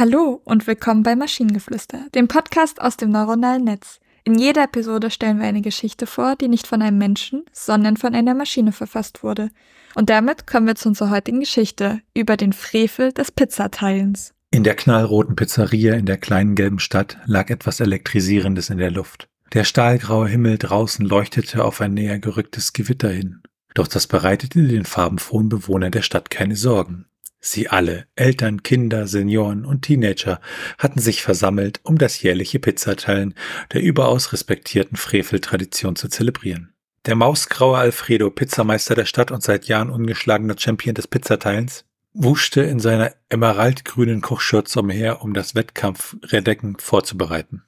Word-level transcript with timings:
Hallo 0.00 0.40
und 0.44 0.66
willkommen 0.66 1.02
bei 1.02 1.14
Maschinengeflüster, 1.14 2.06
dem 2.14 2.26
Podcast 2.26 2.80
aus 2.80 2.96
dem 2.96 3.10
neuronalen 3.10 3.64
Netz. 3.64 4.00
In 4.24 4.38
jeder 4.38 4.64
Episode 4.64 5.10
stellen 5.10 5.38
wir 5.40 5.46
eine 5.46 5.60
Geschichte 5.60 6.06
vor, 6.06 6.36
die 6.36 6.48
nicht 6.48 6.66
von 6.66 6.80
einem 6.80 6.96
Menschen, 6.96 7.44
sondern 7.52 7.98
von 7.98 8.14
einer 8.14 8.32
Maschine 8.32 8.72
verfasst 8.72 9.22
wurde. 9.22 9.50
Und 9.94 10.08
damit 10.08 10.46
kommen 10.46 10.66
wir 10.66 10.74
zu 10.74 10.88
unserer 10.88 11.10
heutigen 11.10 11.40
Geschichte 11.40 12.00
über 12.14 12.38
den 12.38 12.54
Frevel 12.54 13.12
des 13.12 13.30
Pizzateilens. 13.30 14.32
In 14.50 14.64
der 14.64 14.74
knallroten 14.74 15.36
Pizzeria 15.36 15.96
in 15.96 16.06
der 16.06 16.16
kleinen 16.16 16.54
gelben 16.54 16.78
Stadt 16.78 17.18
lag 17.26 17.50
etwas 17.50 17.78
Elektrisierendes 17.80 18.70
in 18.70 18.78
der 18.78 18.90
Luft. 18.90 19.28
Der 19.52 19.64
stahlgraue 19.64 20.28
Himmel 20.28 20.56
draußen 20.56 21.04
leuchtete 21.04 21.62
auf 21.62 21.82
ein 21.82 21.92
näher 21.92 22.18
gerücktes 22.18 22.72
Gewitter 22.72 23.10
hin. 23.10 23.42
Doch 23.74 23.86
das 23.86 24.06
bereitete 24.06 24.66
den 24.66 24.86
farbenfrohen 24.86 25.50
Bewohnern 25.50 25.92
der 25.92 26.00
Stadt 26.00 26.30
keine 26.30 26.56
Sorgen. 26.56 27.04
Sie 27.40 27.68
alle, 27.68 28.06
Eltern, 28.16 28.62
Kinder, 28.62 29.06
Senioren 29.06 29.64
und 29.64 29.82
Teenager, 29.82 30.40
hatten 30.78 31.00
sich 31.00 31.22
versammelt, 31.22 31.80
um 31.82 31.96
das 31.96 32.20
jährliche 32.20 32.58
Pizzateilen 32.58 33.34
der 33.72 33.82
überaus 33.82 34.32
respektierten 34.32 34.96
Frevel-Tradition 34.96 35.96
zu 35.96 36.08
zelebrieren. 36.08 36.74
Der 37.06 37.14
mausgraue 37.14 37.78
Alfredo, 37.78 38.30
Pizzameister 38.30 38.94
der 38.94 39.06
Stadt 39.06 39.30
und 39.30 39.42
seit 39.42 39.64
Jahren 39.66 39.88
ungeschlagener 39.88 40.56
Champion 40.58 40.94
des 40.94 41.08
Pizzateilens, 41.08 41.86
wuschte 42.12 42.60
in 42.60 42.78
seiner 42.78 43.14
emeraldgrünen 43.30 44.20
Kochschürze 44.20 44.80
umher, 44.80 45.22
um 45.22 45.32
das 45.32 45.54
Wettkampfredecken 45.54 46.76
vorzubereiten. 46.78 47.62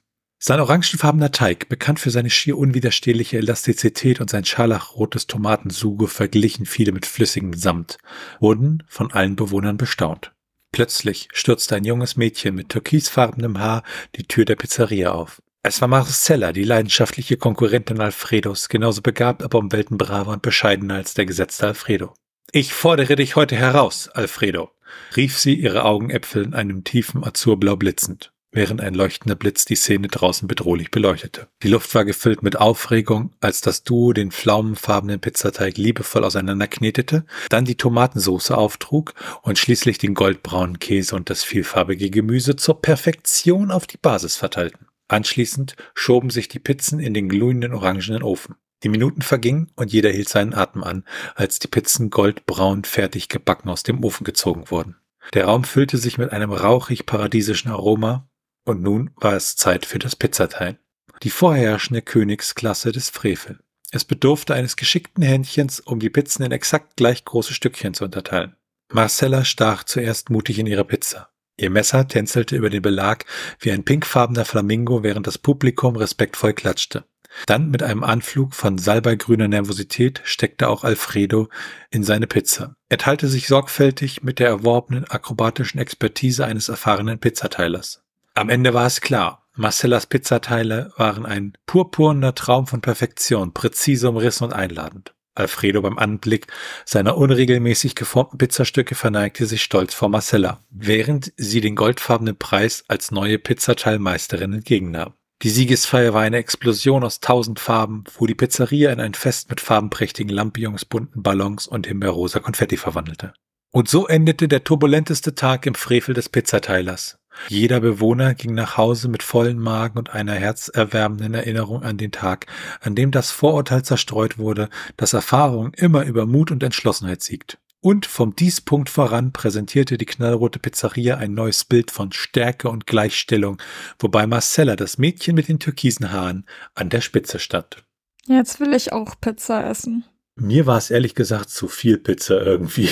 Sein 0.45 0.59
orangenfarbener 0.59 1.31
Teig, 1.31 1.69
bekannt 1.69 2.01
für 2.01 2.09
seine 2.09 2.29
schier 2.29 2.57
unwiderstehliche 2.57 3.37
Elastizität 3.37 4.19
und 4.19 4.29
sein 4.29 4.43
scharlachrotes 4.43 5.25
Tomatensuge, 5.25 6.09
verglichen 6.09 6.65
viele 6.65 6.91
mit 6.91 7.05
flüssigem 7.05 7.53
Samt, 7.53 7.97
wurden 8.41 8.83
von 8.89 9.13
allen 9.13 9.37
Bewohnern 9.37 9.77
bestaunt. 9.77 10.33
Plötzlich 10.73 11.29
stürzte 11.31 11.77
ein 11.77 11.85
junges 11.85 12.17
Mädchen 12.17 12.55
mit 12.55 12.67
türkisfarbenem 12.67 13.57
Haar 13.57 13.83
die 14.17 14.27
Tür 14.27 14.43
der 14.43 14.57
Pizzeria 14.57 15.13
auf. 15.13 15.41
Es 15.63 15.79
war 15.79 15.87
Marcella, 15.87 16.51
die 16.51 16.65
leidenschaftliche 16.65 17.37
Konkurrentin 17.37 18.01
Alfredos, 18.01 18.67
genauso 18.67 19.01
begabt, 19.01 19.43
aber 19.43 19.59
um 19.59 19.71
Welten 19.71 19.97
braver 19.97 20.33
und 20.33 20.41
bescheidener 20.41 20.95
als 20.95 21.13
der 21.13 21.25
gesetzte 21.25 21.67
Alfredo. 21.67 22.15
Ich 22.51 22.73
fordere 22.73 23.15
dich 23.15 23.37
heute 23.37 23.55
heraus, 23.55 24.09
Alfredo, 24.09 24.71
rief 25.15 25.39
sie, 25.39 25.53
ihre 25.53 25.85
Augenäpfel 25.85 26.43
in 26.43 26.53
einem 26.53 26.83
tiefen 26.83 27.23
Azurblau 27.23 27.77
blitzend 27.77 28.33
während 28.53 28.81
ein 28.81 28.93
leuchtender 28.93 29.35
Blitz 29.35 29.65
die 29.65 29.75
Szene 29.75 30.07
draußen 30.07 30.47
bedrohlich 30.47 30.91
beleuchtete. 30.91 31.47
Die 31.63 31.67
Luft 31.67 31.93
war 31.95 32.05
gefüllt 32.05 32.43
mit 32.43 32.55
Aufregung, 32.57 33.33
als 33.41 33.61
das 33.61 33.83
Duo 33.83 34.13
den 34.13 34.31
pflaumenfarbenen 34.31 35.19
Pizzateig 35.19 35.77
liebevoll 35.77 36.23
auseinanderknetete, 36.23 37.25
dann 37.49 37.65
die 37.65 37.75
Tomatensauce 37.75 38.51
auftrug 38.51 39.13
und 39.41 39.57
schließlich 39.57 39.97
den 39.97 40.13
goldbraunen 40.13 40.79
Käse 40.79 41.15
und 41.15 41.29
das 41.29 41.43
vielfarbige 41.43 42.09
Gemüse 42.09 42.55
zur 42.55 42.81
Perfektion 42.81 43.71
auf 43.71 43.87
die 43.87 43.97
Basis 43.97 44.37
verteilten. 44.37 44.87
Anschließend 45.07 45.75
schoben 45.93 46.29
sich 46.29 46.47
die 46.47 46.59
Pizzen 46.59 46.99
in 46.99 47.13
den 47.13 47.29
glühenden 47.29 47.73
orangenen 47.73 48.23
Ofen. 48.23 48.55
Die 48.83 48.89
Minuten 48.89 49.21
vergingen 49.21 49.71
und 49.75 49.93
jeder 49.93 50.09
hielt 50.09 50.27
seinen 50.29 50.53
Atem 50.53 50.83
an, 50.83 51.05
als 51.35 51.59
die 51.59 51.67
Pizzen 51.67 52.09
goldbraun 52.09 52.83
fertig 52.83 53.29
gebacken 53.29 53.69
aus 53.69 53.83
dem 53.83 54.03
Ofen 54.03 54.25
gezogen 54.25 54.69
wurden. 54.69 54.97
Der 55.33 55.45
Raum 55.45 55.63
füllte 55.63 55.97
sich 55.97 56.17
mit 56.17 56.31
einem 56.31 56.51
rauchig 56.51 57.05
paradiesischen 57.05 57.71
Aroma 57.71 58.27
und 58.65 58.81
nun 58.81 59.11
war 59.15 59.33
es 59.33 59.55
Zeit 59.55 59.85
für 59.85 59.99
das 59.99 60.15
Pizzateilen. 60.15 60.77
Die 61.23 61.29
vorherrschende 61.29 62.01
Königsklasse 62.01 62.91
des 62.91 63.09
Frevel. 63.09 63.59
Es 63.91 64.05
bedurfte 64.05 64.53
eines 64.53 64.75
geschickten 64.75 65.23
Händchens, 65.23 65.79
um 65.79 65.99
die 65.99 66.09
Pizzen 66.09 66.43
in 66.43 66.51
exakt 66.51 66.97
gleich 66.97 67.25
große 67.25 67.53
Stückchen 67.53 67.93
zu 67.93 68.03
unterteilen. 68.05 68.55
Marcella 68.91 69.45
stach 69.45 69.83
zuerst 69.83 70.29
mutig 70.29 70.59
in 70.59 70.67
ihre 70.67 70.85
Pizza. 70.85 71.29
Ihr 71.57 71.69
Messer 71.69 72.07
tänzelte 72.07 72.55
über 72.55 72.69
den 72.69 72.81
Belag 72.81 73.25
wie 73.59 73.71
ein 73.71 73.85
pinkfarbener 73.85 74.45
Flamingo, 74.45 75.03
während 75.03 75.27
das 75.27 75.37
Publikum 75.37 75.95
respektvoll 75.95 76.53
klatschte. 76.53 77.05
Dann 77.47 77.69
mit 77.69 77.81
einem 77.81 78.03
Anflug 78.03 78.53
von 78.53 78.77
salbeigrüner 78.77 79.47
Nervosität 79.47 80.21
steckte 80.23 80.69
auch 80.69 80.83
Alfredo 80.83 81.49
in 81.89 82.03
seine 82.03 82.27
Pizza. 82.27 82.75
Er 82.89 82.99
teilte 82.99 83.27
sich 83.27 83.47
sorgfältig 83.47 84.23
mit 84.23 84.39
der 84.39 84.49
erworbenen 84.49 85.05
akrobatischen 85.05 85.79
Expertise 85.79 86.45
eines 86.45 86.69
erfahrenen 86.69 87.19
Pizzateilers. 87.19 88.02
Am 88.35 88.49
Ende 88.49 88.73
war 88.73 88.87
es 88.87 89.01
klar. 89.01 89.47
Marcellas 89.55 90.07
Pizzateile 90.07 90.91
waren 90.97 91.27
ein 91.27 91.53
purpurner 91.67 92.33
Traum 92.33 92.65
von 92.65 92.81
Perfektion, 92.81 93.53
präzise 93.53 94.09
umrissen 94.09 94.45
und 94.45 94.53
einladend. 94.53 95.13
Alfredo 95.35 95.81
beim 95.83 95.99
Anblick 95.99 96.47
seiner 96.85 97.17
unregelmäßig 97.17 97.93
geformten 97.93 98.39
Pizzastücke 98.39 98.95
verneigte 98.95 99.45
sich 99.45 99.61
stolz 99.61 99.93
vor 99.93 100.09
Marcella, 100.09 100.59
während 100.71 101.31
sie 101.37 101.61
den 101.61 101.75
goldfarbenen 101.75 102.35
Preis 102.35 102.83
als 102.87 103.11
neue 103.11 103.37
Pizzateilmeisterin 103.37 104.53
entgegennahm. 104.53 105.13
Die 105.43 105.49
Siegesfeier 105.49 106.13
war 106.13 106.21
eine 106.21 106.37
Explosion 106.37 107.03
aus 107.03 107.19
tausend 107.19 107.59
Farben, 107.59 108.05
wo 108.17 108.25
die 108.25 108.35
Pizzeria 108.35 108.91
in 108.91 108.99
ein 108.99 109.13
Fest 109.13 109.49
mit 109.49 109.59
farbenprächtigen 109.59 110.33
Lampions, 110.33 110.85
bunten 110.85 111.21
Ballons 111.21 111.67
und 111.67 111.85
himbeerrosa 111.85 112.39
Konfetti 112.39 112.77
verwandelte. 112.77 113.33
Und 113.75 113.89
so 113.89 114.05
endete 114.05 114.47
der 114.47 114.63
turbulenteste 114.63 115.33
Tag 115.33 115.65
im 115.65 115.73
Frevel 115.73 116.13
des 116.13 116.29
Pizzateilers. 116.29 117.17
Jeder 117.47 117.79
Bewohner 117.79 118.35
ging 118.35 118.53
nach 118.53 118.77
Hause 118.77 119.07
mit 119.07 119.23
vollen 119.23 119.57
Magen 119.57 119.97
und 119.97 120.13
einer 120.13 120.35
herzerwärmenden 120.35 121.33
Erinnerung 121.33 121.81
an 121.81 121.97
den 121.97 122.11
Tag, 122.11 122.45
an 122.81 122.93
dem 122.93 123.09
das 123.09 123.31
Vorurteil 123.31 123.83
zerstreut 123.83 124.37
wurde, 124.37 124.69
dass 124.95 125.13
Erfahrung 125.13 125.73
immer 125.73 126.03
über 126.05 126.27
Mut 126.27 126.51
und 126.51 126.61
Entschlossenheit 126.61 127.23
siegt. 127.23 127.57
Und 127.81 128.05
vom 128.05 128.35
Diespunkt 128.35 128.91
voran 128.91 129.33
präsentierte 129.33 129.97
die 129.97 130.05
knallrote 130.05 130.59
Pizzeria 130.59 131.17
ein 131.17 131.33
neues 131.33 131.65
Bild 131.65 131.89
von 131.89 132.11
Stärke 132.11 132.69
und 132.69 132.85
Gleichstellung, 132.85 133.59
wobei 133.97 134.27
Marcella, 134.27 134.75
das 134.75 134.99
Mädchen 134.99 135.33
mit 135.33 135.47
den 135.47 135.57
türkisen 135.57 136.11
Haaren, 136.11 136.45
an 136.75 136.91
der 136.91 137.01
Spitze 137.01 137.39
stand. 137.39 137.83
Jetzt 138.27 138.59
will 138.59 138.73
ich 138.75 138.93
auch 138.93 139.15
Pizza 139.19 139.67
essen. 139.67 140.05
Mir 140.35 140.65
war 140.65 140.77
es 140.77 140.91
ehrlich 140.91 141.15
gesagt 141.15 141.49
zu 141.49 141.67
viel 141.67 141.97
Pizza 141.97 142.41
irgendwie. 142.41 142.89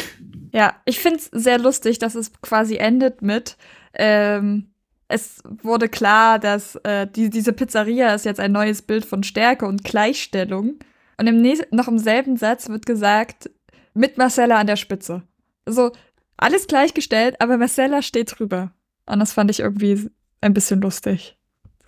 Ja, 0.51 0.75
ich 0.85 0.99
finde 0.99 1.19
es 1.19 1.25
sehr 1.31 1.59
lustig, 1.59 1.99
dass 1.99 2.15
es 2.15 2.31
quasi 2.41 2.75
endet 2.75 3.21
mit, 3.21 3.57
ähm, 3.93 4.71
es 5.07 5.41
wurde 5.43 5.89
klar, 5.89 6.39
dass 6.39 6.75
äh, 6.77 7.05
die, 7.07 7.29
diese 7.29 7.53
Pizzeria 7.53 8.13
ist 8.13 8.25
jetzt 8.25 8.39
ein 8.39 8.51
neues 8.51 8.81
Bild 8.81 9.05
von 9.05 9.23
Stärke 9.23 9.65
und 9.65 9.83
Gleichstellung. 9.83 10.79
Und 11.17 11.27
im 11.27 11.41
noch 11.71 11.87
im 11.87 11.99
selben 11.99 12.37
Satz 12.37 12.69
wird 12.69 12.85
gesagt, 12.85 13.49
mit 13.93 14.17
Marcella 14.17 14.57
an 14.57 14.67
der 14.67 14.77
Spitze. 14.77 15.23
Also 15.65 15.91
alles 16.37 16.67
gleichgestellt, 16.67 17.39
aber 17.39 17.57
Marcella 17.57 18.01
steht 18.01 18.39
drüber. 18.39 18.71
Und 19.05 19.19
das 19.19 19.33
fand 19.33 19.51
ich 19.51 19.59
irgendwie 19.59 20.09
ein 20.39 20.53
bisschen 20.53 20.81
lustig. 20.81 21.37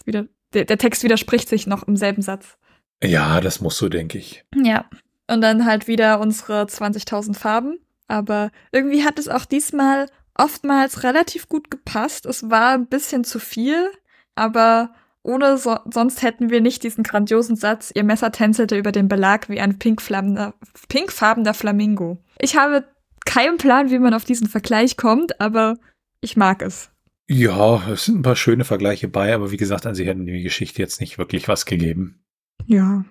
Wieder, 0.06 0.28
der, 0.54 0.66
der 0.66 0.78
Text 0.78 1.04
widerspricht 1.04 1.48
sich 1.48 1.66
noch 1.66 1.84
im 1.84 1.96
selben 1.96 2.22
Satz. 2.22 2.58
Ja, 3.02 3.42
das 3.42 3.62
muss 3.62 3.78
so, 3.78 3.90
denke 3.90 4.18
ich. 4.18 4.44
Ja. 4.56 4.86
Und 5.28 5.42
dann 5.42 5.66
halt 5.66 5.88
wieder 5.88 6.20
unsere 6.20 6.64
20.000 6.64 7.36
Farben. 7.36 7.80
Aber 8.08 8.52
irgendwie 8.72 9.04
hat 9.04 9.20
es 9.20 9.30
auch 9.30 9.46
diesmal 9.46 10.08
oftmals 10.36 11.04
relativ 11.04 11.48
gut 11.48 11.72
gepasst. 11.72 12.26
Es 12.26 12.50
war 12.50 12.74
ein 12.74 12.88
bisschen 12.88 13.24
zu 13.24 13.40
viel, 13.40 13.92
aber 14.36 14.94
ohne 15.24 15.58
so 15.58 15.78
sonst 15.92 16.22
hätten 16.22 16.50
wir 16.50 16.62
nicht 16.62 16.84
diesen 16.84 17.04
grandiosen 17.04 17.56
Satz, 17.56 17.92
ihr 17.96 18.04
Messer 18.04 18.32
tänzelte 18.32 18.78
über 18.78 18.92
den 18.92 19.08
Belag 19.08 19.50
wie 19.50 19.62
ein 19.62 19.80
pinkfarbener, 19.80 20.54
pinkfarbener 20.90 21.54
Flamingo. 21.54 22.18
Ich 22.40 22.58
habe 22.58 22.86
keinen 23.26 23.58
Plan, 23.58 23.90
wie 23.90 24.00
man 24.00 24.14
auf 24.14 24.26
diesen 24.26 24.48
Vergleich 24.48 24.98
kommt, 24.98 25.40
aber 25.40 25.78
ich 26.20 26.36
mag 26.36 26.62
es. 26.62 26.90
Ja, 27.30 27.90
es 27.90 28.06
sind 28.06 28.20
ein 28.20 28.22
paar 28.22 28.36
schöne 28.36 28.66
Vergleiche 28.66 29.08
bei, 29.08 29.34
aber 29.34 29.52
wie 29.52 29.58
gesagt, 29.58 29.86
an 29.86 29.96
sie 29.96 30.06
hätten 30.06 30.26
die 30.26 30.44
Geschichte 30.44 30.82
jetzt 30.82 31.00
nicht 31.00 31.18
wirklich 31.18 31.48
was 31.48 31.66
gegeben. 31.66 32.22
Ja. 32.66 33.06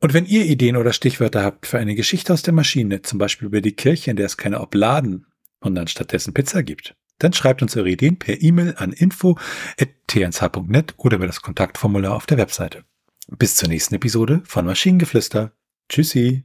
Und 0.00 0.14
wenn 0.14 0.26
ihr 0.26 0.44
Ideen 0.44 0.76
oder 0.76 0.92
Stichwörter 0.92 1.42
habt 1.42 1.66
für 1.66 1.78
eine 1.78 1.94
Geschichte 1.94 2.32
aus 2.32 2.42
der 2.42 2.54
Maschine, 2.54 3.02
zum 3.02 3.18
Beispiel 3.18 3.46
über 3.46 3.60
die 3.60 3.72
Kirche, 3.72 4.10
in 4.10 4.16
der 4.16 4.26
es 4.26 4.36
keine 4.36 4.60
Obladen 4.60 5.26
und 5.60 5.74
dann 5.74 5.88
stattdessen 5.88 6.34
Pizza 6.34 6.62
gibt, 6.62 6.94
dann 7.18 7.32
schreibt 7.32 7.62
uns 7.62 7.76
eure 7.76 7.88
Ideen 7.88 8.18
per 8.18 8.42
E-Mail 8.42 8.74
an 8.76 8.92
info.tnsh.net 8.92 10.94
oder 10.98 11.16
über 11.16 11.26
das 11.26 11.40
Kontaktformular 11.40 12.14
auf 12.14 12.26
der 12.26 12.38
Webseite. 12.38 12.84
Bis 13.28 13.56
zur 13.56 13.68
nächsten 13.68 13.94
Episode 13.94 14.42
von 14.44 14.66
Maschinengeflüster. 14.66 15.52
Tschüssi. 15.88 16.44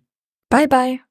Bye 0.49 0.67
bye. 0.67 1.10